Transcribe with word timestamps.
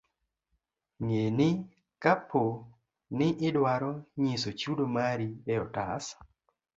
Ng'e 1.03 1.25
ni 1.37 1.49
kapo 2.03 2.43
ni 3.17 3.27
idwaro 3.47 3.91
nyiso 4.21 4.49
chudo 4.59 4.83
mari 4.95 5.27
e 5.53 5.55
otas. 5.65 6.05